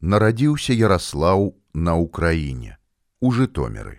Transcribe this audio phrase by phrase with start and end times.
[0.00, 2.78] нарадзіўся Ярослаў на ўкраіне
[3.20, 3.98] у жытомеры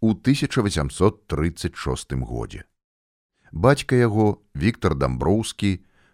[0.00, 2.64] у 1836 годзе
[3.52, 5.72] бацька яго Віктор дамброўскі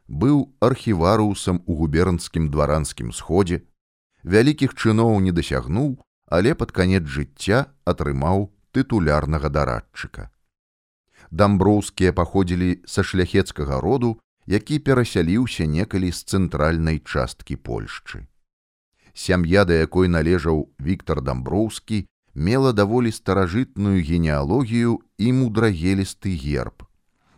[0.08, 3.62] быў архіварусам у губернскім дваранскім сходзе
[4.22, 5.94] вялікіх чыноў не дасягнуў
[6.32, 10.30] але пад канец жыцця атрымаў тытулярнага дарадчыка.
[11.30, 14.16] Дамброўскія паходзілі са шляхецкага роду
[14.46, 18.26] які перасяліўся некалі з цэнтральнай часткі Польшчы.
[19.14, 26.82] Сям'я, да якой належаў Віктор Дамброўскі, мела даволі старажытную генеалогію і мудрагелісты герб.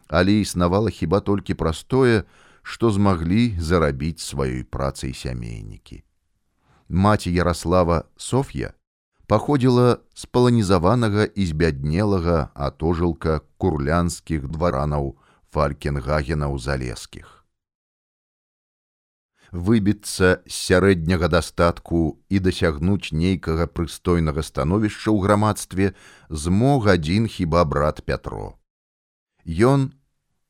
[0.08, 2.24] Але існавала хіба толькі простое,
[2.62, 6.04] што змаглі зарабіць сваёй працай сямейнікі.
[6.88, 8.72] Маці Ярослава Соф'я
[9.26, 15.16] паходзіла з паланізаванага і збяднелага атожылка курлянскіх дваранаў
[15.54, 17.44] фалькенгагенаў залескіх.
[19.54, 25.94] Выбіцца з сярэдняга дастатку і дасягнуць нейкага прыстойнага становішча ў грамадстве
[26.26, 28.58] змог адзін хіба брат Пятро.
[29.46, 29.94] Ён,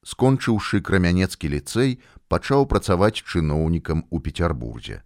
[0.09, 2.01] скончыўшы крамянецкі ліцэй,
[2.33, 5.05] пачаў працаваць чыноўнікам у Петербурзе.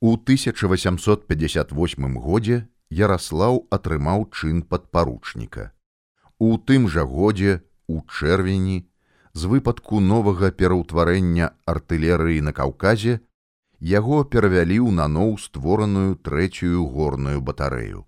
[0.00, 5.70] У 1858 годзе Ярослаў атрымаў чын падпаручніка.
[6.38, 8.84] У тым жа годзе у чэрвені
[9.34, 13.20] з выпадку новага пераўтварэння артылерыі на каўказе
[13.80, 18.04] яго перавялі ў наноў створаную трэцюю горную батарэю.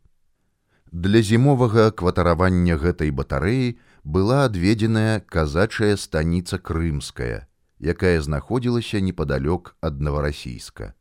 [0.97, 3.77] Для зімовага кватаравання гэтай батарэі
[4.16, 7.44] была адведзеная казачая станіца крымская,
[7.92, 10.94] якая знаходзілася непадалёк ад наварасійска.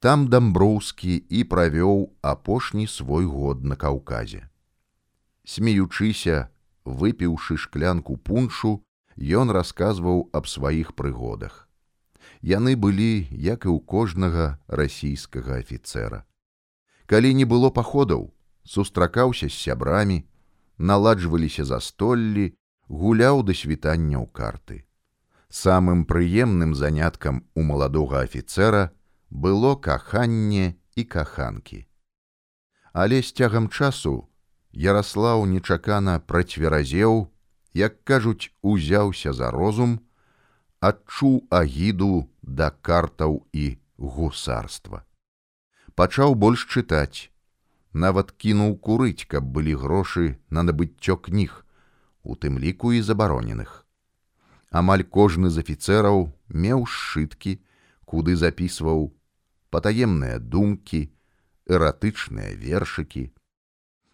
[0.00, 4.48] Там дамброўскі і правёў апошні свой год на каўказе.
[5.44, 6.48] Смеючыся,
[6.88, 8.80] выпіўшы шклянку пуншу,
[9.20, 11.68] ён расказваў аб сваіх прыгодах.
[12.40, 16.24] Яны былі, як і ў кожнага расійскага афіцэра.
[17.04, 18.32] Калі не было паходаў,
[18.66, 20.24] сустракаўся з сябрамі,
[20.78, 22.52] наладжваліся застоллі,
[22.88, 24.84] гуляў да світання ў карты.
[25.48, 28.90] Самым прыемным заняткам у маладога афіцэра
[29.30, 31.86] было каханне і каханкі.
[32.92, 34.26] Але з цягам часу
[34.76, 37.32] Ярослаў нечакана працверазеў,
[37.72, 40.00] як кажуць, узяўся за розум,
[40.80, 45.00] адчуў агіду да картаў і гусарства.
[45.96, 47.32] Пачаў больш чытаць,
[47.96, 51.64] нават кінуў курыць, каб былі грошы на набыццё кніг,
[52.22, 53.86] у тым ліку і забароненых.
[54.70, 57.56] Амаль кожны з афіцэраў меў сшыткі,
[58.04, 59.08] куды запісваў
[59.72, 61.08] патаемныя думкі,
[61.66, 63.30] эратычныя вершыкі.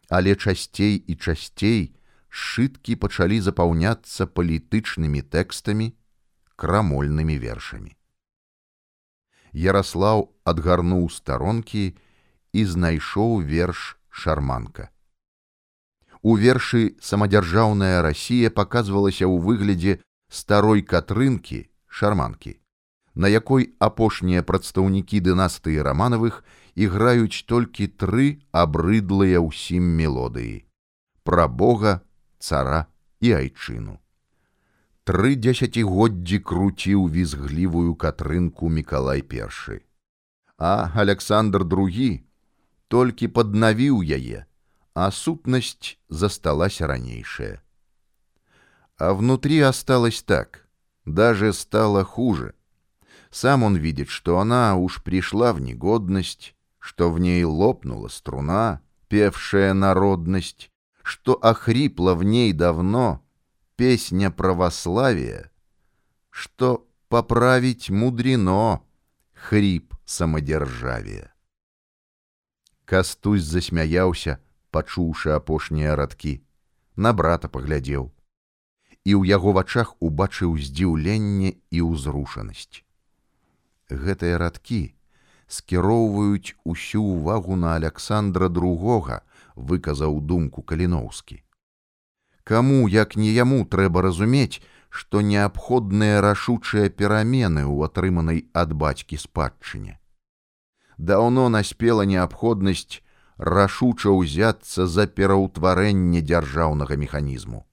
[0.08, 1.82] Але часцей і часцей
[2.28, 5.90] сшыткі пачалі запаўняцца палітычнымі тэкстамі,
[6.56, 7.92] крамольнымі вершамі.
[9.52, 11.84] Ярослаў адгарнуў старонкі
[12.52, 14.88] і знайшоў верш шарманка.
[16.22, 19.98] У вершы самадзяржаўная Расія паказвалася ў выглядзе
[20.30, 22.54] старой катрынкі шарманкі,
[23.14, 26.44] на якой апошнія прадстаўнікі дынастыі раманавых
[26.86, 30.62] іграюць толькі тры абрыдлыя ўсім мелодыі:
[31.26, 32.00] пра Бога,
[32.38, 32.86] цара
[33.20, 33.98] і айчыну.
[35.02, 39.82] Тры дзесяцігоддзі круціў візглівую катрынку Миколай першы.
[40.56, 42.22] А Александр другі
[42.91, 44.45] толькі паднавіў яе,
[44.93, 47.61] а сутнасць засталася ранейшая.
[48.97, 50.67] А внутри осталось так,
[51.05, 52.53] даже стало хуже.
[53.29, 59.73] Сам он видит, что она уж пришла в негодность, что в ней лопнула струна, певшая
[59.73, 60.71] народность,
[61.03, 63.23] что охрипла в ней давно
[63.75, 65.51] песня православия,
[66.29, 68.81] что поправить мудрено
[69.33, 71.30] хрип самодержавия.
[72.92, 74.32] Кастусь засмяяўся,
[74.76, 76.32] пачуўшы апошнія радкі,
[76.96, 78.02] на брата паглядзеў.
[79.08, 82.84] І ў яго вачах убачыў здзіўленне і ўзрушанасць.
[83.88, 84.80] Гэтыя радкі
[85.56, 89.18] скіроўваюць усю ўвагу на Александра другога,
[89.56, 91.40] выказаў думку каліноўскі.
[92.44, 94.60] Каму, як не яму трэба разумець,
[94.90, 99.96] што неабходныя рашучыя перамены ў атрыманай ад бацькі спадчыне
[100.98, 103.02] даўно наспела неабходнасць
[103.38, 107.66] рашуча ўзяцца за пераўтварэнне дзяржаўнага механізму.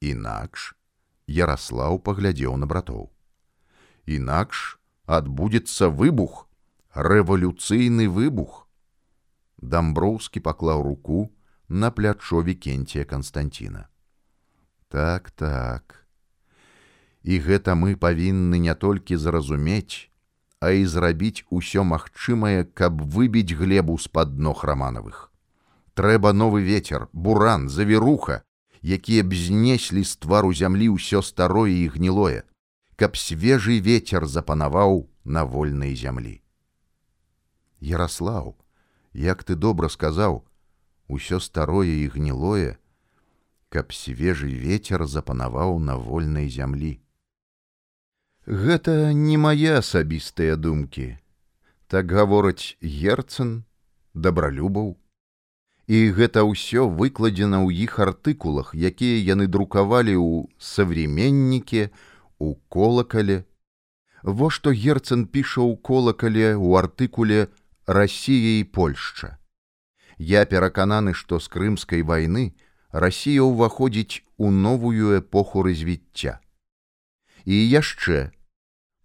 [0.00, 0.74] Інакш
[1.26, 3.10] Ярослаў паглядзеў на братоў.
[4.06, 6.48] Інакш адбудзецца выбух,
[6.94, 8.66] рэвалюцыйны выбух.
[9.62, 11.30] Дамброўскі паклаў руку
[11.68, 13.88] на плячо Вкенція Канстанціна.
[14.88, 16.04] Так, так.
[17.22, 20.10] І гэта мы павінны не толькі зразумець,
[20.62, 25.34] а і зрабіць усё магчымае, каб выбіць глебу з-пад ног раманавых.
[25.98, 28.46] Трэба новы ветер, буран, завіруха,
[28.78, 32.46] якія б знеслі з твару зямлі ўсё старое і гнілое,
[32.94, 36.38] каб свежы ветер запанаваў на вольнай зямлі.
[37.82, 38.54] Ярослаў,
[39.18, 40.46] як ты добра сказаў,
[41.10, 42.78] усё старое і гнілое,
[43.66, 47.01] каб свежы ветер запанаваў на вольнай зямлі.
[48.46, 51.14] Гэта не мае асабістыя думкі.
[51.86, 53.62] Так гавораць герцн,
[54.14, 54.98] дабралюбаў,
[55.86, 61.94] і гэта ўсё выкладзена ў іх артыкулах, якія яны друкавалі ў савременніке,
[62.42, 63.46] у колакале.
[64.26, 67.46] Во што герцн піша ў колакале ў артыкуле
[67.86, 69.38] Расія і Польшча.
[70.18, 72.58] Я перакананы, што з крымскай вайны
[72.90, 76.42] Расія ўваходзіць у новую эпоху развіцця.
[77.44, 78.30] І яшчэ.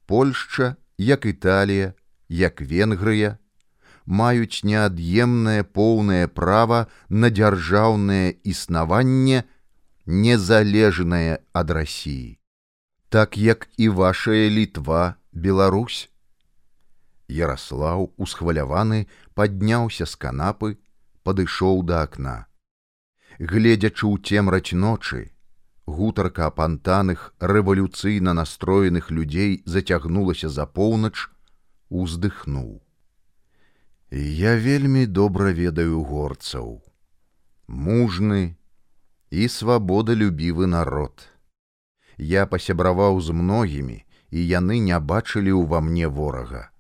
[0.06, 1.94] Польшча, як Італія,
[2.30, 3.38] як Венгрыя,
[4.06, 9.44] маюць неад'емнае поўнае права на дзяржаўнае існаванне
[10.06, 12.38] незалежнае ад рассіі
[13.10, 16.10] так як і вашая літва Беларусь.
[17.28, 20.76] Ярослаў усхваляваны падняўся з канапы
[21.24, 22.48] падышоў да акна.
[23.40, 25.32] Гледзячы ў цемраць ночы
[25.98, 31.16] гутарка апантаных рэвалюцыйна настроеных людзей зацягнулася за поўнач
[31.90, 32.70] уздыхнуў
[34.12, 36.82] Я вельмі добра ведаю горцаў.
[37.68, 38.56] Мужны
[39.30, 41.28] і свабодалюбівы народ.
[42.18, 46.72] Я пасябраваў з многімі, і яны не бачылі ўва мне ворага.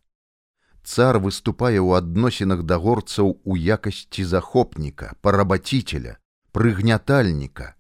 [0.83, 6.15] Цар выступае ў адносінах да горцаў у якасці захопніка, парабаціцеля,
[6.55, 7.75] прыгнятальніка,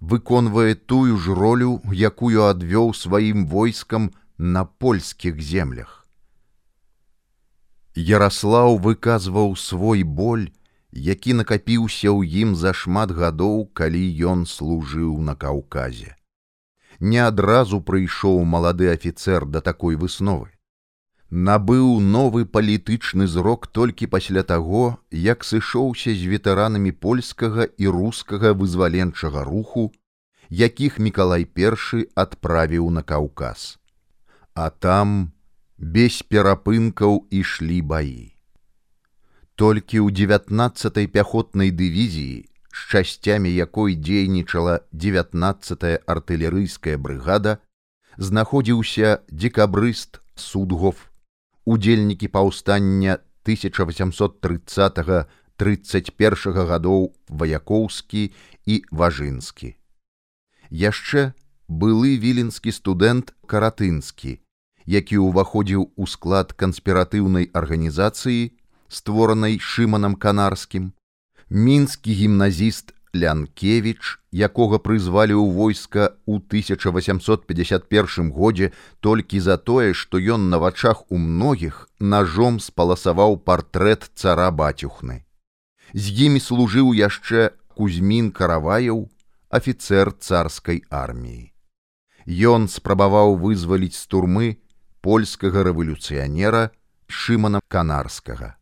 [0.00, 6.06] выконвае тую ж ролю, якую адвёў сваім войскам на польскіх землях.
[7.94, 10.48] Ярослаў выказваў свой боль,
[10.92, 14.02] які накапіўся ў ім за шмат гадоў, калі
[14.32, 16.16] ён служыў на каўказе.
[17.00, 20.50] Не адразу прыйшоў малады афіцэр да такой высновы.
[21.30, 29.44] Набыў новы палітычны зрок толькі пасля таго, як сышоўся з ветэранамі польскага і рускага вызваленчага
[29.46, 29.92] руху,
[30.50, 33.78] якіх Миколай першы адправіў на каўказ.
[34.54, 35.30] А там
[35.78, 38.34] без перапынкаў ішлі баі.
[39.54, 47.62] Толькі ў 19 пяхотнай дывізіі, з часцямі якой дзейнічала 19 артылерыйская брыгада,
[48.18, 51.09] знаходзіўся декабрыст судгов,
[51.64, 55.26] удзельнікі паўстання 1830
[55.60, 58.32] 31 гадоў ваякоўскі
[58.64, 59.76] і важынскі.
[60.70, 61.32] Яшчэ
[61.68, 64.40] былы віленскі студэнт каратынскі,
[64.88, 68.56] які ўваходзіў у склад канспіратыўнай арганізацыі,
[68.88, 70.96] створанай шыманам канарскім,
[71.50, 78.70] мінскі гімназіст Лянкевіч, якога прызвалі ў войска ў 1851 годзе
[79.00, 85.26] толькі за тое, што ён на вачах у многіх ножом спаласаваў партрэт цара бацюхны.
[85.94, 89.10] З імі служыў яшчэ Кузьмін караваяў,
[89.50, 91.50] афіцэр царскай арміі.
[92.30, 94.48] Ён спрабаваў вызваліць з турмы
[95.02, 96.70] польскага рэвалюцыянера
[97.08, 98.59] шымана канарскага.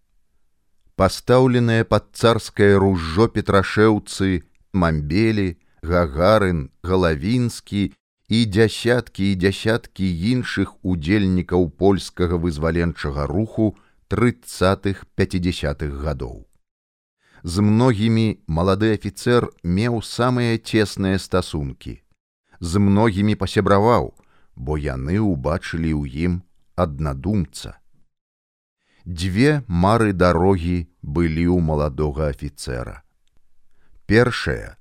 [0.99, 4.43] Пастаўленыя пад царскае ружжо петрашэўцы,
[4.75, 5.55] мамбелі,
[5.87, 7.83] гагарын, галавінскі
[8.29, 13.77] і дзясяткі і дзясяткі іншых удзельнікаў польскага вызваленчага руху
[14.11, 16.45] тридцатых пятидесятых гадоў.
[17.47, 22.03] З многімі малады афіцэр меў самыя цесныя стасункі.
[22.59, 24.15] З многімі пасябраваў,
[24.59, 26.43] бо яны ўбачылі ў ім
[26.75, 27.79] аднадумца.
[29.09, 33.01] Дзве мары дарогі былі ў маладога афіцэра.
[34.05, 34.77] Першая,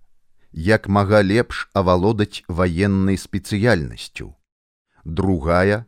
[0.52, 4.36] як мага лепш авалодаць ваеннай спецыяльнасцю.
[5.06, 5.88] Другая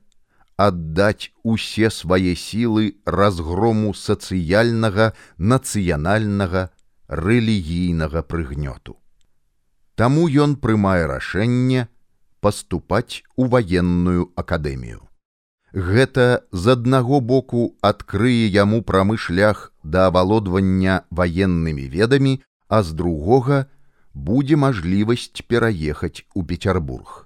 [0.55, 6.71] аддаць усе свае сілы разгрому сацыяльнага, нацыянальнага,
[7.11, 8.95] рэлігійнага прыгнёту.
[9.99, 11.91] Таму ён прымае рашэнне,
[12.39, 15.08] паступаць у ваенную акадэмію.
[15.73, 23.65] Гэта з аднаго боку адкрые яму прамы шлях да авалодвання ваеннымі ведамі, а з другога
[24.13, 27.25] будзе мажлівасць пераехаць у Петербург.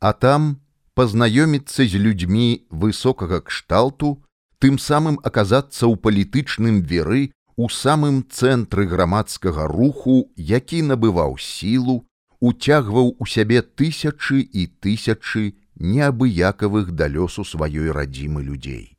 [0.00, 0.60] а там
[0.94, 4.22] пазнаёміцца з людзьмі высокага кшталту,
[4.58, 12.04] тым самым аказацца ў палітычным веры у самым цэнтры грамадскага руху, які набываў сілу,
[12.40, 18.97] уцягваў у сябе тысячы і тысячы неабыякавых да лёсу сваёй радзімы людзей.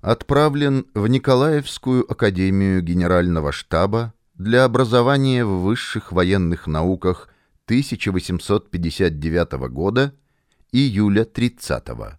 [0.00, 7.28] Отправлен в Николаевскую академию генерального штаба для образования в высших военных науках
[7.66, 10.14] 1859 года
[10.72, 12.12] июля 30 -го.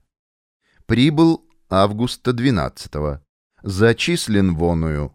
[0.85, 3.19] Прибыл августа 12 -го.
[3.63, 5.11] Зачислен воную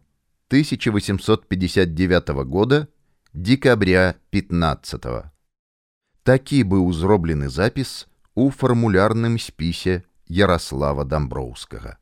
[0.48, 2.88] 1859 года
[3.32, 5.30] декабря 15 -го.
[6.22, 11.97] Такі быў зроблены запіс У фармулярным спісе Ярослава Дамброўскага.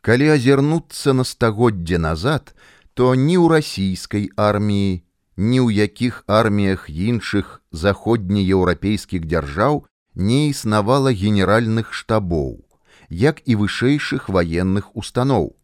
[0.00, 2.54] Калі азірнуцца на стагоддзе назад,
[2.94, 5.04] то ні ў расійскай арміі,
[5.36, 9.84] ні ў якіх арміях іншых заходнееўрапейскіх дзяржаў
[10.14, 12.64] не існавала генеральных штабоў,
[13.08, 15.54] як і вышэйшых ваенных устаноў.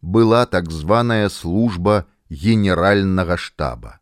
[0.00, 4.01] Была так званая служба генеральнага штаба.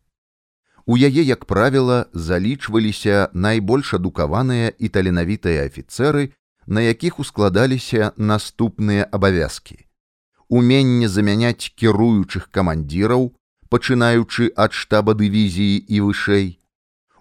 [0.90, 6.34] У яе, як правіла, залічваліся найбольш адукаваныя і таленавітыя афіцэры,
[6.66, 9.86] на якіх ускладаліся наступныя абавязкі.
[10.48, 13.30] Уменне замяняць кіруючых камандзіраў,
[13.70, 16.58] пачынаючы ад штаба дывізіі і вышэй,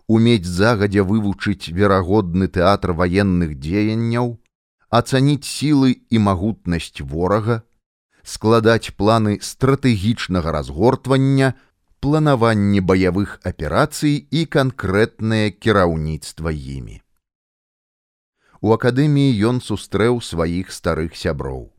[0.09, 4.33] умець загадзя вывучыць верагодны тэатр ваенных дзеянняў,
[4.89, 7.61] ацаніць сілы і магутнасць ворага,
[8.25, 11.53] складаць планы стратэгічнага разгортвання,
[11.99, 17.01] планаванне баявых аперацый і канкрэтнае кіраўніцтва імі.
[18.61, 21.69] У акадэміі ён сустрэў сваіх старых сяброў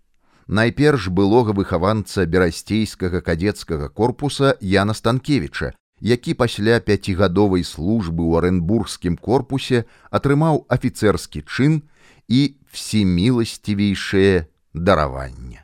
[0.51, 9.87] найперш былога выхаванца берасцейскага кадецкага корпуса Яна Станкевіча, які пасля пяцігадовай службы ў арэнбургскім корпусе
[10.11, 11.81] атрымаў афіцэрскі чын
[12.27, 12.41] і
[12.75, 15.63] всеміласцівейшае дараванне.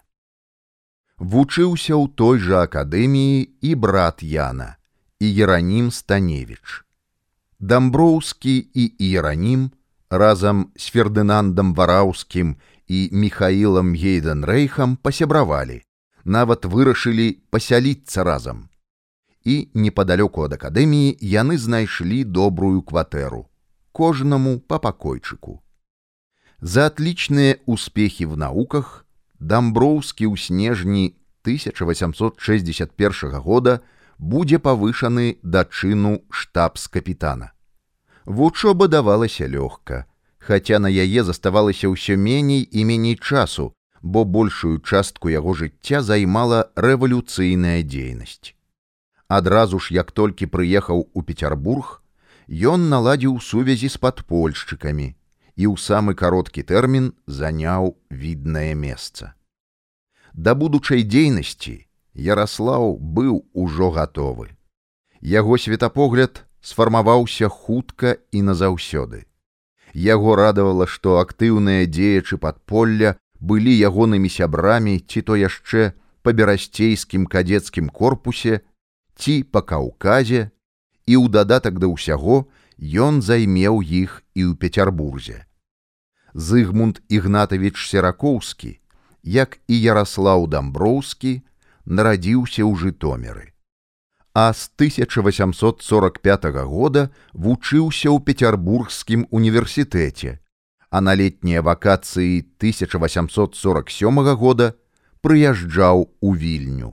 [1.18, 4.76] Вучыўся ў той жа акадэміі і брат Яна
[5.16, 6.84] і Еранім Станевіч.
[7.58, 9.70] Дамброўскі і Іеранім
[10.10, 12.56] разам з Фердынандам Вараўскім
[12.86, 15.80] і Михаілам Гейденрэйхам пасябравалі,
[16.24, 18.68] нават вырашылі пасяліцца разам.
[19.40, 23.48] І непадалёку ад акадэміі яны знайшлі добрую кватэру,
[23.92, 25.64] кожнаму па пакойчыку.
[26.60, 29.05] За атлічныя ўспехі в науках
[29.40, 31.14] Дамброўскі ў снежні
[31.44, 33.80] 1861 года
[34.18, 37.52] будзе павышаны да чыну штабс-капітана.
[38.24, 40.06] Вучоба давалася лёгка,
[40.38, 46.72] хаця на яе заставалася ўсё меней і меней часу, бо большую частку яго жыцця займала
[46.74, 48.56] рэвалюцыйная дзейнасць.
[49.28, 52.00] Адразу ж, як толькі прыехаў у Петербург,
[52.48, 55.12] ён наладзіў сувязі з падпольшчыкамі
[55.56, 59.32] і ў самы кароткі тэрмін заняў віднае месца.
[60.32, 61.86] Да будучай дзейнасці
[62.16, 64.56] Ярослаў быў ужо гатовы.
[65.20, 69.24] Яго светапогляд сфармаваўся хутка і назаўсёды.
[69.92, 75.92] Яго радавала, што актыўныя дзеячы падполля былі ягонымі сябрамі ці то яшчэ
[76.24, 78.60] па берасцейскім кадецкім корпусе
[79.16, 80.52] ці па каўказе,
[81.06, 82.48] і ў дадатак да ўсяго
[82.80, 85.44] ён займеў іх і ў Петербурзе.
[86.34, 88.78] Зыгмунд Ігнатавіч Серакоўскі,
[89.22, 91.42] як і Ярослаў Дамброўскі,
[91.86, 93.56] нарадзіўся ў жытомеры
[94.36, 100.44] а з 1845 года вучыўся ў петербургскім універсітэце,
[100.92, 103.56] а на летнія вакацыі 1847
[104.36, 104.76] года
[105.24, 106.92] прыязджаў у вільню.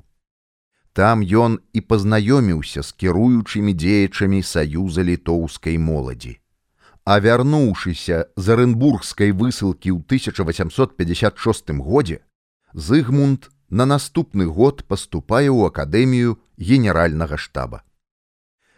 [0.94, 6.38] Там ён і пазнаёміўся з кіруючымі дзеячамі саюза літоўскай моладзі.
[7.04, 12.22] А вярнуўшыся з арэнбургскай высылкі ў 1856 годзе,
[12.74, 17.82] Зыгмунд на наступны год паступае ў акадэмію генеральнага штаба.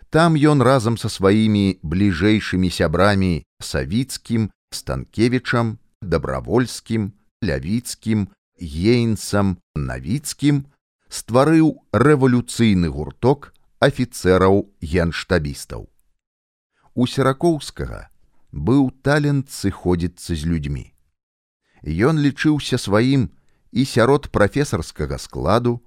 [0.09, 7.11] Там ён разам са сваімі бліжэйшымі сябрамі савіцкім, станкевічам, дабравольскім,
[7.43, 8.27] лявіцкім,
[8.59, 10.63] ейнцам, навіцкім
[11.09, 15.87] стварыў рэвалюцыйны гурток афіцэраў генштабістаў.
[16.95, 18.07] У серакоўскага
[18.51, 20.85] быў талент сыходзіцца з людзьмі.
[21.83, 23.29] Ён лічыўся сваім
[23.71, 25.81] і сярод прафесарскага складу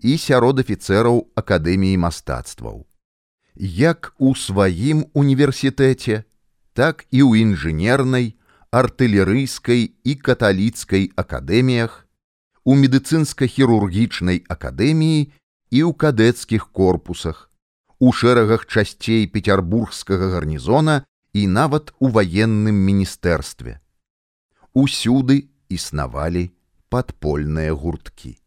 [0.00, 2.86] і сярод афіцэраў акадэміі мастацтваў.
[3.54, 6.24] Як у сваім універсітэце,
[6.72, 8.34] так і ў інжынернай,
[8.74, 12.03] артылерыйскай і каталіцкай акадэміях,
[12.64, 15.20] у медыцынска-хірургічнай акадэміі
[15.70, 17.50] і ў кадэцкіх корпусах,
[18.00, 23.80] у шэрагах часцей петербургскага гарнізона і нават у ваенным міністэрстве.
[24.72, 26.50] Усюды існавалі
[26.88, 28.38] падпольныя гурткі.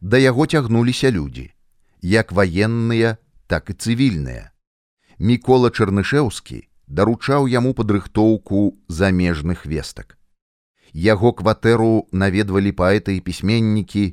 [0.00, 1.50] Да яго цягнуліся людзі,
[2.02, 3.16] як ваенныя,
[3.46, 4.50] так і цывільныя.
[5.18, 10.18] Мікола Чарнышеўскі даручаў яму падрыхтоўку замежных вестак.
[10.94, 14.04] Яго кватэру наведвалі паэты і пісьменнікі,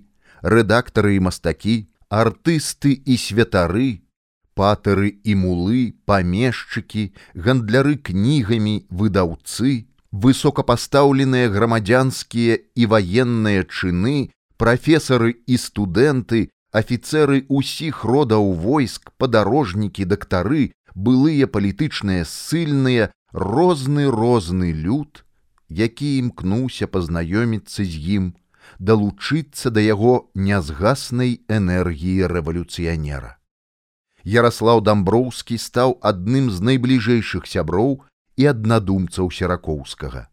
[0.42, 1.76] рэдактары і мастакі,
[2.10, 4.02] артысты і святары,
[4.58, 16.50] патары і мулы, памешчыкі, гандляры кнігамі, выдаўцы, высокапастаўленыя грамадзянскія і ваенныя чыны, прафесары і студэнты,
[16.74, 25.24] афіцеры ўсіх родаў войск, падарожнікі, дактары, былыя палітычныя ссыльныя, розны розны люд,
[25.72, 28.26] які імкнуўся пазнаёміцца з ім,
[28.80, 33.38] далучыцца да яго нязгаснай энергіі рэвалюцыянера.
[34.24, 38.04] Ярослаў Дамброўскі стаў адным з найбліжэйшых сяброў
[38.38, 40.28] і аднадумцаў серакоўскага,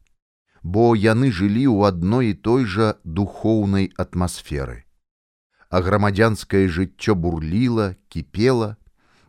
[0.62, 4.84] бо яны жылі ў адной і той жа духоўнай атмасферы.
[5.70, 8.76] А грамадзянскае жыццё бурліла, кіпела,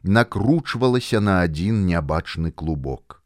[0.03, 3.18] накручвалася на адзін нябачны клубок.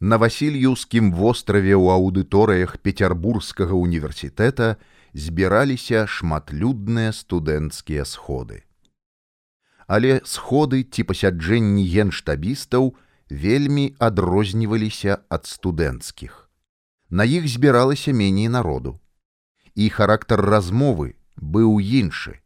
[0.00, 4.76] На васильюўскім востраве ў аўдыторыях петербургскага універсітэта
[5.14, 8.64] збіраліся шматлюдныя студэнцкія сходы.
[9.86, 12.94] Але сходы ці пасяджэнні генштабістаў
[13.30, 16.50] вельмі адрозніваліся ад студэнцкіх.
[17.10, 18.98] На іх збіралася меней народу.
[19.74, 22.40] І характар размовы быў іншы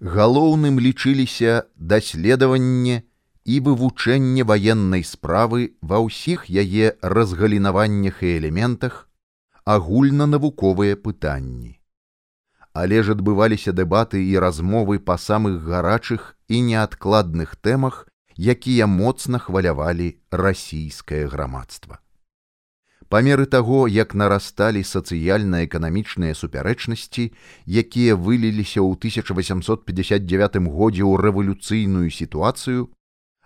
[0.00, 3.02] галоўным лічыліся даследаванне
[3.48, 8.96] і вывучэнне ваеннай справы ва ўсіх яе разгалінаваннях і элементах,
[9.64, 11.72] агульнанавуковыя пытанні.
[12.76, 18.04] Але ж адбываліся дэбаты і размовы па самых гарачых і неадкладных тэмах,
[18.36, 20.10] якія моцна хвалявалі
[20.44, 22.04] расійскае грамадства
[23.08, 27.32] па меры таго, як нарасталі сацыяльна-эканамічныя супярэчнасці,
[27.64, 32.92] якія выліліся ў 1859 годзе ў рэвалюцыйную сітуацыю,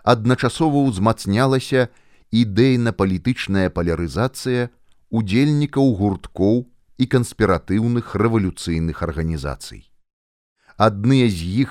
[0.02, 1.88] адначасова ўзмацнялася
[2.32, 4.70] ідэйна-палітычная палярызацыя
[5.12, 6.66] удзельнікаў гурткоў
[6.98, 9.88] і канспіратыўных рэвалюцыйных арганізацый.
[10.76, 11.70] Адныя з іх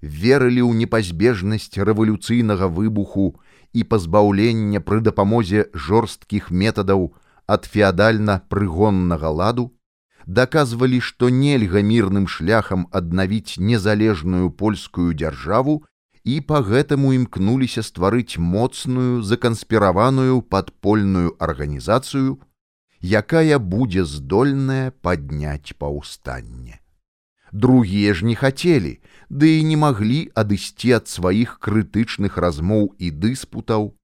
[0.00, 3.34] верылі ў непазбежнасць рэвалюцыйнага выбуху
[3.74, 7.12] і пазбаўлення пры дапамозе жорсткіх метадаў
[7.46, 9.72] ад феадальна-прыгоннага ладу,
[10.26, 15.84] даказвалі, што нельга мірным шляхам аднавіць незалежную польскую дзяржаву
[16.28, 22.36] і па гэтаму імкнуліся стварыць моцную заканспіраваную падпольную арганізацыю,
[23.00, 26.80] якая будзе здольная падняць паўстанне.
[27.52, 28.98] Другія ж не хацелі,
[29.30, 33.94] ды і не маглі адысці ад сваіх крытычных размоў і дыспутаў,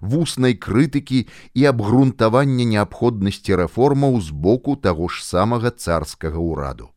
[0.00, 1.20] вуснай крытыкі
[1.52, 6.88] і абгрунтавання неабходнасці рэформаў з боку таго ж самага царскага ўраду.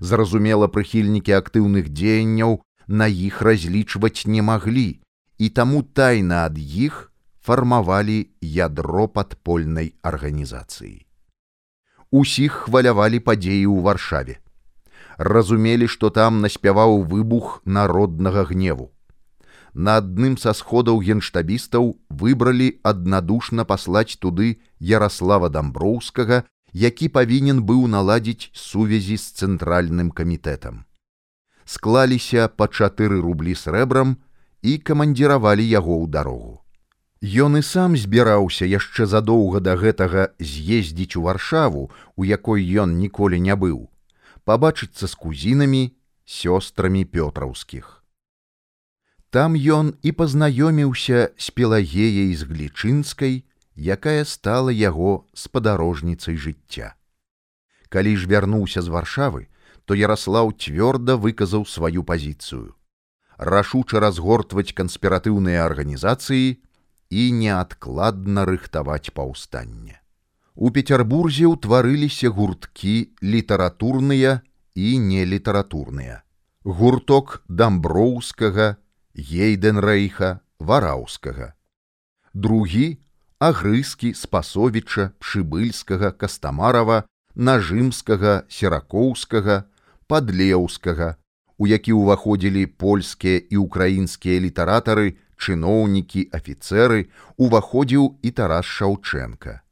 [0.00, 5.00] Зразумела, прыхільнікі актыўных дзеянняў на іх разлічваць не маглі,
[5.38, 7.12] і таму тайна ад іх
[7.44, 11.06] фармавалі ядро падпольнай арганізацыі.
[12.10, 14.40] Усіх хвалявалі падзеі ў варшаве.
[15.18, 18.92] Разумелі, што там наспяваў выбух народнага гневу
[19.74, 28.50] на адным са сходаў генштабістаў выбралі аднадушна паслаць туды Ярослава Дамброўскага, які павінен быў наладзіць
[28.52, 30.84] сувязі з цэнтральным камітэтам.
[31.68, 34.16] Склаліся па чатыры рублі срэбрам
[34.62, 36.54] і камандзіравалі яго ў дарогу.
[37.20, 43.40] Ён і сам збіраўся яшчэ задоўга да гэтага з'ездзіць у варшаву, у якой ён ніколі
[43.44, 43.84] не быў,
[44.48, 45.82] пабачыцца з кузінамі,
[46.24, 48.00] сёстрамі пётраўскіх.
[49.28, 53.44] Там ён і пазнаёміўся з пелагеяй з глічынскай,
[53.76, 56.96] якая стала яго спадарожніцай жыцця.
[57.92, 59.48] Калі ж вярнуўся з варшавы,
[59.88, 62.76] то Ярослаў цвёрда выказаў сваю пазіцыю.
[63.38, 66.60] Рашуча разгортваць канспіратыўныя арганізацыі
[67.10, 69.96] і неадкладна рыхтаваць паўстанне.
[70.54, 74.40] У Петербурзе ўтварыліся гурткі літаратурныя
[74.74, 76.22] і нелітаратурныя.
[76.64, 78.74] Гурток дамброўскага,
[79.14, 81.54] гейденрэйха вараўскага
[82.34, 82.98] другі
[83.38, 89.64] агрызкі спасовіча пшыбыльскага кастамарова нажымскага серакоўскага
[90.12, 91.14] падлеўскага
[91.58, 97.00] у які ўваходзілі польскія і украінскія літаратары чыноўнікі афіцеры
[97.36, 99.62] уваходзіў і тарас шаўчэнка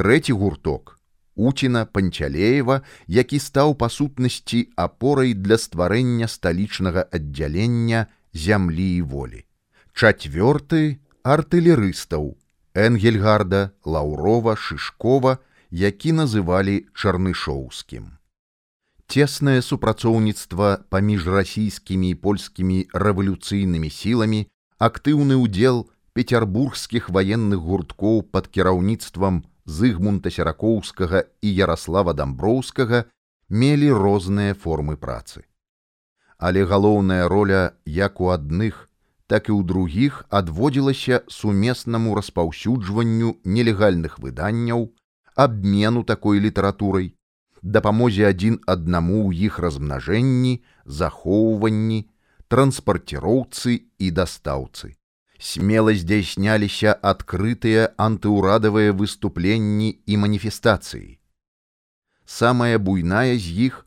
[0.00, 0.98] трэці гурток
[1.34, 9.40] Уціна панчалеева, які стаў па сутнасці апорай для стварэння сталічнага аддзялення зямлі і волі.
[9.96, 12.36] Чацвёрты артылерыстаў
[12.74, 15.38] Энгельгарда, Лаўрова, Шышкова,
[15.70, 18.12] які называлі чарнышоўскім.
[19.12, 24.40] Цеснае супрацоўніцтва паміж расійскімі і польскімі рэвалюцыйнымі сіламі,
[24.80, 25.82] актыўны ўдзел
[26.16, 33.04] пецярбургскіх ваенных гурткоў пад кіраўніцтвам Зыгмунта Серакоўскага і Ярослава Дамброўскага
[33.52, 35.44] мелі розныя формы працы.
[36.40, 38.88] Але галоўная роля як у адных,
[39.28, 44.88] так і ў другіх адводзілася сумеснаму распаўсюджванню нелегальных выданняў,
[45.36, 47.12] абмену такой літаратурай,
[47.62, 52.10] дапамозе адзін аднаму ў іх размнажэнні, захоўванні,
[52.52, 54.94] транспарціроўцы і дастаўцы.
[55.38, 61.18] Смела здзяйсняліся адкрытыя антыўрадавыя выступленні і маніфестацыі.
[62.26, 63.86] Самая буйная з іх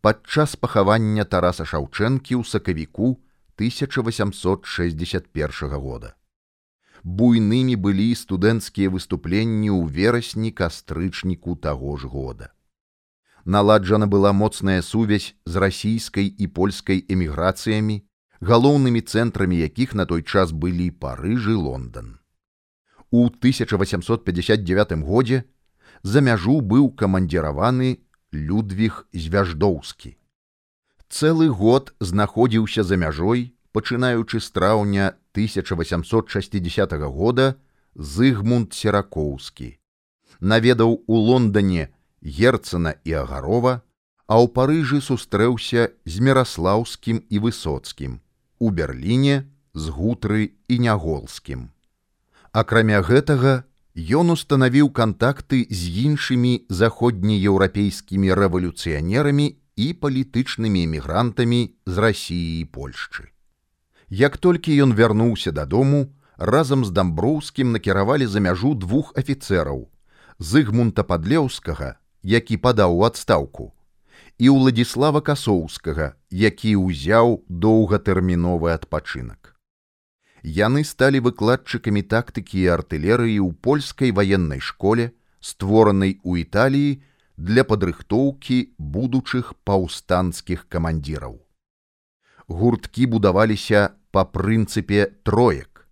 [0.00, 3.18] падчас пахавання Тараса Шаўчэнкі ў сакавіку
[3.58, 6.16] 1861 года.
[7.06, 12.50] Буйнымі былі студэнцкія выступленні ў верасні кастрычніку таго ж года.
[13.46, 18.02] Наладжана была моцная сувязь з расійскай і польскай эміграцыямі,
[18.42, 22.18] галоўнымі цэнтрамі якіх на той час былі парыжы Лондон.
[23.10, 25.44] У 1859 годзе
[26.02, 28.02] за мяжу быў камандзіраваны
[28.34, 30.16] Людвіг Звяждоўскі
[31.08, 37.56] цэлы год знаходзіўся за мяжой, пачынаючы з траўня 1860 года
[37.94, 39.78] Зыгмунд Серакоўскі.
[40.40, 41.88] Наведаў у Лондоне
[42.22, 43.82] Герцана і Агарова,
[44.26, 48.18] а ў Парыжы сустрэўся з Мраслаўскім і высоцкім,
[48.58, 51.70] у Берліне з гутры і няголскім.
[52.50, 62.64] Акрамя гэтага, ён устанавіў кантакты з іншымі заходнееўрапейскімі рэвалюцыянерамі і палітычнымі эмігрантамі з рассіі і
[62.72, 63.28] Польшчы.
[64.08, 69.88] Як толькі ён вярнуўся дадому, разам з дамброўскім накіравалі за мяжу двух афіцэраў:
[70.38, 73.70] Зыгмунта падлеўскага, які падаў у адстаўку,
[74.38, 79.54] і ўладзіслава касоўскага, які ўзяў доўгатэрміновы адпачынак.
[80.42, 86.98] Яны сталі выкладчыкамі тактыкі і артылерыі ў польскай ваеннай школе, створанай у Італіі
[87.36, 91.38] для падрыхтоўкі будучых паўстанцкіх камандзіраў.
[92.46, 95.86] Гурткі будаваліся па прынцыпе троек.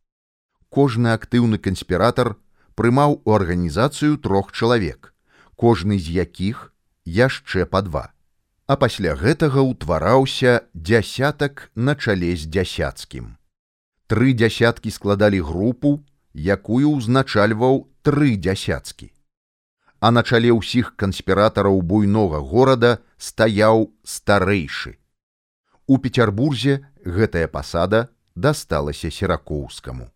[0.68, 2.34] Кожны актыўны канспіратар
[2.74, 5.13] прымаў у арганізацыю трох чалавек,
[5.56, 6.72] кожны з якіх
[7.04, 8.10] яшчэ па два.
[8.66, 13.34] А пасля гэтага ўтвараўся дзясятак на чале з дзясяцкім.
[14.06, 16.00] Тры дзясяткі складалі групу,
[16.32, 19.14] якую ўзначальваў тры дзясяцкі
[20.04, 24.98] а на чале ўсіх канспіратараў буйнога горада стаяў старэйшы.
[25.88, 26.74] У Петербурзе
[27.16, 28.00] гэтая пасада
[28.34, 30.10] дасталася серакоўскаму.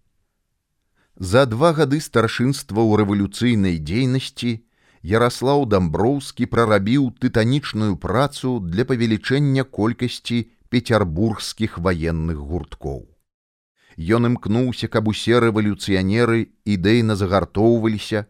[1.16, 4.52] За два гады старшынства ў рэвалюцыйнай дзейнасці
[5.02, 13.06] Ярослаў Дамброўскі прарабіў тытанічную працу для павелічэння колькасці пецярбургскіх ваенных гурткоў.
[13.98, 18.26] Ён імкнуўся, каб усе рэвалюцыянеры ідэйна загартоўваліся,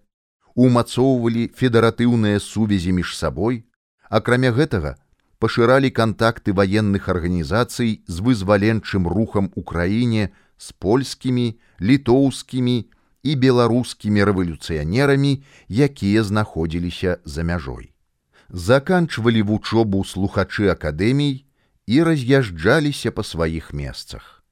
[0.54, 3.64] умацоўвалі федаратыўныя сувязі між сабой,
[4.08, 4.96] акрамя гэтага
[5.38, 12.76] пашыралі кантакты ваенных арганізацый з вызваленчым рухам у краіне з польскімі, літоўскімі
[13.22, 15.32] і беларускімі рэвалюцыянерамі,
[15.68, 17.92] якія знаходзіліся за мяжой.
[18.48, 21.44] Заканчвалі вучобу слухачы акадэмій
[21.86, 24.44] і раз'язджаліся па сваіх месцах.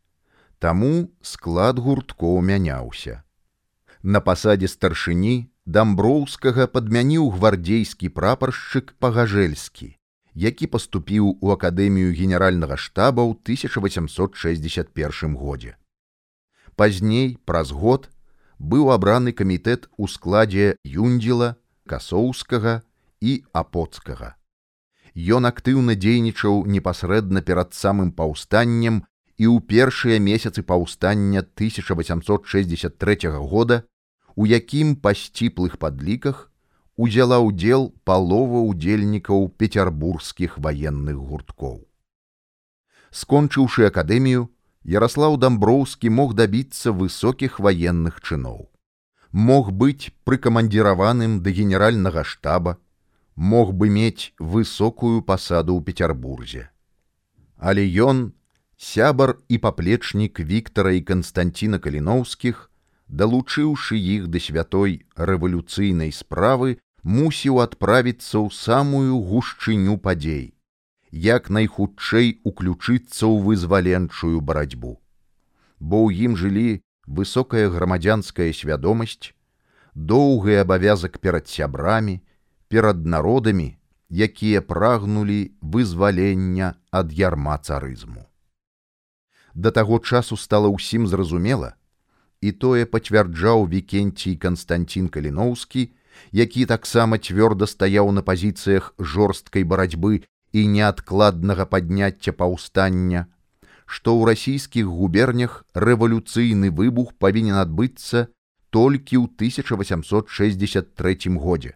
[0.59, 3.23] Таму склад гурткоў мяняўся.
[4.03, 9.97] На пасадзе старшыні дамброўскага падмяніў гвардзейскі прапаршчык пагажэльскі
[10.37, 15.73] які паступіў у акадэмію генеральнага штаба ў 1861 годзе
[16.77, 18.11] пазней праз год
[18.59, 21.55] быў абраны камітэт у складзе юндзіла
[21.87, 22.83] касоўскага
[23.21, 24.35] і апоцкага
[25.17, 29.05] Ён актыўна дзейнічаў непасрэдна перад самым паўстаннем
[29.41, 33.85] і ў першыя месяцы паўстання 1863 года
[34.37, 36.53] у якім па сціплых падліках
[36.97, 41.89] узяла ўдзел палова ўдзельнікаў пецярбургскіх ваенных гурткоў.
[43.09, 44.49] Скончыўшы акадэмію,
[44.87, 48.71] Ярослаў Дамброўскі мог дабіцца высокіх ваенных чыноў.
[49.35, 52.79] Мог быць прыкамандзіраваным да генеральнага штаба,
[53.35, 56.71] мог бы мець высокую пасаду ў Петербурзе.
[57.59, 58.33] Але ён,
[58.79, 62.71] сябар і паплечнік Віктара і Канстанціна Каліноўскіх,
[63.11, 70.56] далучыўшы іх да святой рэвалюцыйнай справы, мусіў адправіцца ў самую гушчыню падзей,
[71.13, 74.99] як найхутчэй уключыцца ў вызваленчую барацьбу.
[75.79, 79.33] Бо ў ім жылі высокая грамадзянская свядомасць,
[79.95, 82.21] доўгі абавязак перад сябрамі,
[82.69, 83.77] перад народамі,
[84.11, 88.27] якія прагнулі вызвалення ад ярма царызму.
[89.55, 91.75] Да таго часу стала ўсім зразумела,
[92.45, 95.89] і тое пацвярджаў вікенцій Канстанцін Каліноўскі,
[96.33, 103.27] які таксама цвёрда стаяў на пазіцыях жорсткай барацьбы і неадкладнага падняцця паўстання,
[103.87, 108.29] што ў расійскіх губернях рэвалюцыйны выбух павінен адбыцца
[108.71, 111.75] толькі ў 1863 годзе.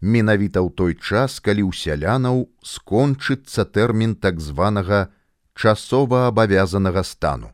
[0.00, 5.08] Менавіта ў той час, калі ў сялянаў скончыцца тэрмін так званага
[5.54, 7.52] часова абавязанага стану.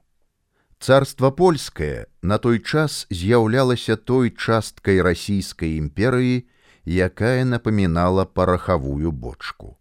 [0.78, 6.46] Царства польскае на той час з'яўлялася той часткай расійскай імперыі,
[6.86, 9.77] якая напамінала парахавую бочку.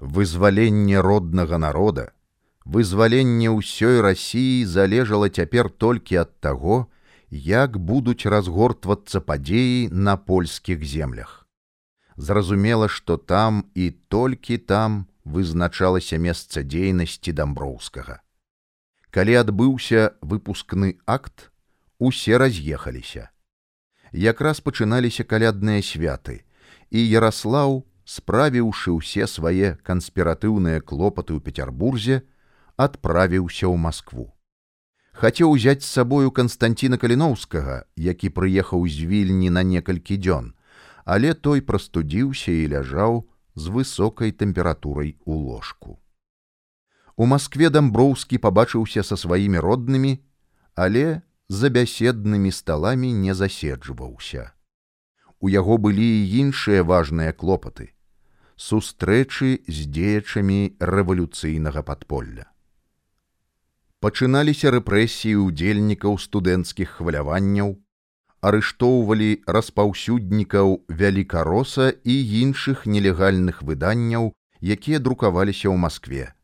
[0.00, 2.12] Вызваленне роднага народа,
[2.64, 6.86] вызваленне ўсёй рассіі залежала цяпер толькі ад таго,
[7.30, 11.48] як будуць разгортвацца падзеі на польскіх землях.
[12.16, 18.22] Зразумела, што там і толькі там вызначалася месца дзейнасці дамброўскага
[19.10, 21.50] калі адбыўся выпускны акт,
[21.98, 23.30] усе раз'ехаліся.
[24.12, 26.44] Якраз пачыналіся калядныя святы,
[26.90, 32.24] і Ярослаў, справіўшы ўсе свае канспіратыўныя клопаты ў Петербурзе,
[32.80, 34.32] адправіўся ў Маскву.
[35.12, 40.54] Хацеў узяць з сабою Канстанціна Каліноўскага, які прыехаў з вільні на некалькі дзён,
[41.04, 46.00] але той прастудзіўся і ляжаў з высокай тэмпературай у ложку.
[47.18, 50.16] У Маскве дамброўскі пабачыўся са сваімі роднымі,
[50.72, 54.56] але за бяседнымі сталамі не заседжваўся.
[55.44, 57.97] У яго былі і іншыя важныя клопаты
[58.58, 60.60] сустрэчы з дзеячамі
[60.92, 62.46] рэвалюцыйнага падполля.
[64.04, 67.76] Пачыналіся рэпрэсіі ўдзельнікаў студэнцкіх хваляванняў,
[68.40, 76.34] арыштоўвалі распаўсюднікаў вялікароса і іншых нелегальных выданняў, якія друкаваліся ў Маскве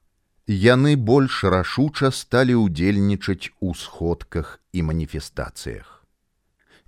[0.46, 6.04] яны больш рашуча сталі ўдзельнічаць у сходках і маніфестацыях.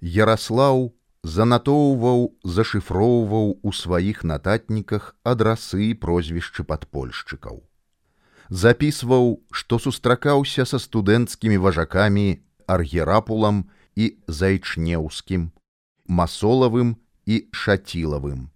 [0.00, 0.92] Ярослаў
[1.26, 2.20] занатоўваў,
[2.56, 7.62] зашыфроўваў у сваіх нататніках адрасы і прозвішчы падпольшчыкаў.
[8.48, 12.26] Запісваў, што сустракаўся са студэнцкімі важакамі
[12.66, 13.64] аргерапулам
[13.96, 15.50] і зайчнеўскім,
[16.06, 16.94] масолавым
[17.26, 18.46] і шацілавым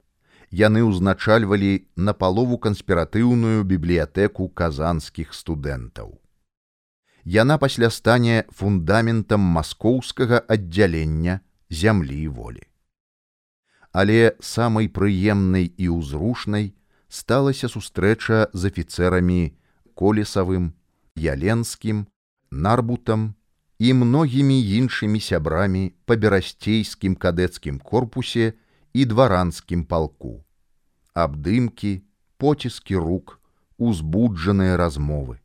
[0.51, 6.19] яны ўзначальвалі напалову канспіратыўную бібліятэку казанскіх студэнтаў.
[7.25, 12.65] Яна пасля стане фундаментам маскоўскага аддзялення зямлі і волі.
[13.93, 16.75] Але самай прыемнай і ўзрушнай
[17.09, 19.57] сталася сустрэча з афіцэрамі
[19.99, 20.73] колесавым,
[21.17, 22.07] яленскім,
[22.51, 23.35] нарбутам
[23.79, 28.55] і многімі іншымі сябрамі па берасцейскім кадэцкім корпусе,
[28.93, 30.45] і дваранскім палку.
[31.15, 32.03] Абдымкі,
[32.39, 33.39] поціскі рук,
[33.79, 35.39] узбуджаныя размовы.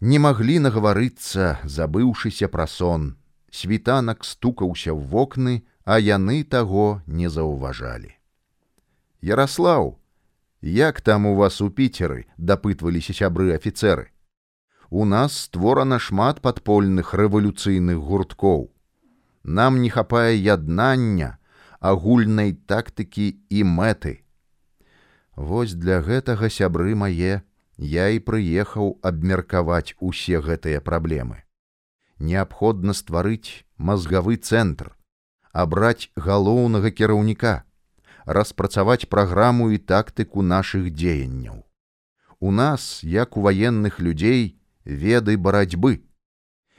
[0.00, 3.16] Не маглі нагаварыцца, забыўшыся пра сон,
[3.50, 8.14] світанак стукаўся ў вокны, а яны таго не заўважалі.
[9.20, 9.98] Ярослаў,
[10.62, 14.12] як там у вас у піцеры дапытваліся сябры афіцеры.
[14.90, 18.70] У нас створана шмат падпольных рэвалюцыйных гурткоў.
[19.44, 21.38] Нам не хапае яднання,
[21.80, 24.24] агульнай тактыкі і мэты.
[25.36, 27.42] Вось для гэтага сябры мае
[27.76, 31.44] я і прыехаў абмеркаваць усе гэтыя праблемы.
[32.20, 34.92] Неабходна стварыць мазгавы цэнтр,
[35.52, 37.64] абраць галоўнага кіраўніка,
[38.26, 41.64] распрацаваць праграму і тактыку нашых дзеянняў.
[42.38, 46.04] У нас, як у ваенных людзей, веды барацьбы.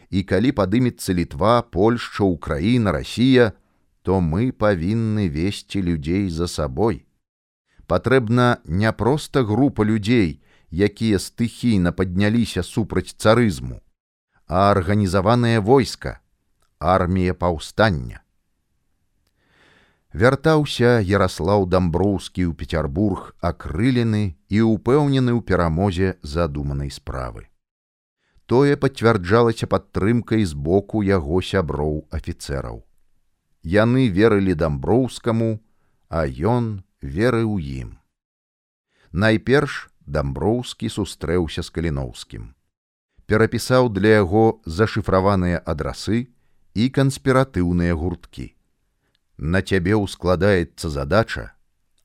[0.10, 3.54] І калі падымецца літва, Польшча, Украіна, Расія,
[4.02, 7.06] то мы павінны весці людзей за сабой.
[7.88, 13.82] Патрэбна не проста група людзей, якія стыхійна падняліся супраць царызму,
[14.52, 16.20] а арганізаванае войска,
[16.80, 18.20] армія паўстання.
[20.12, 27.48] Вяртаўся Ярослаў Дамброўскі ў Петербург акрылены і ўпэўнены ў перамозе задуманай справы.
[28.44, 32.84] Тое пацвярджалася падтрымкай з боку яго сяброў афіцэраў
[33.64, 35.62] яны верылі дамброўскаму,
[36.10, 37.98] а ён верыў ім.
[39.12, 42.54] Найперш дамброўскі сустрэўся з каліноўскім.
[43.32, 46.18] Перапісаў для яго зашыфраваныя адрасы
[46.76, 48.48] і канспіратыўныя гурткі.
[49.40, 51.44] На цябе ўскладаецца задача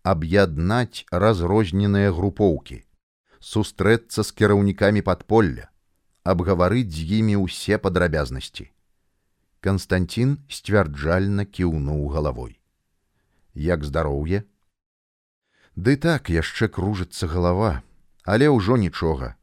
[0.06, 2.78] аб'яднаць разрозненыя групоўкі,
[3.42, 5.66] сустрэцца з кіраўнікамі падполля,
[6.22, 8.70] абгаварыць з імі ўсе падрабязнасці
[9.66, 12.52] Канстантин сцвярджальна кіўнуў галавой.
[13.54, 14.44] Як здароўе?
[15.74, 17.82] Ды так яшчэ кружыцца галава,
[18.22, 19.34] але ўжо нічога.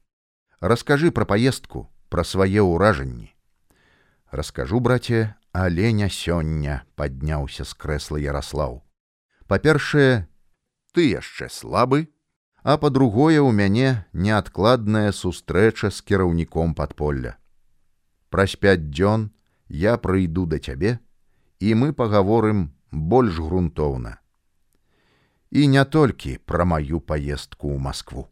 [0.64, 3.36] Раскажы пра паездку, пра свае ўражанні.
[4.32, 8.80] Раскажу, браце, але не сёння падняўся з крэсла Ярослаў.
[9.52, 10.24] Па-першае,
[10.96, 12.08] ты яшчэ слабы,
[12.64, 17.36] а па-другое, у мяне неадкладная сустрэча з кіраўніком падполля.
[18.32, 19.36] Праз пяць дзён
[19.68, 21.04] я прыйду да цябе,
[21.60, 24.16] і мы пагаворым больш грунтоўна.
[25.52, 28.32] І не толькі пра маю паездку ў Маскву.